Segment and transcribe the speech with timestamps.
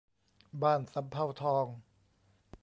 [0.61, 1.65] บ้านสำเภาทอง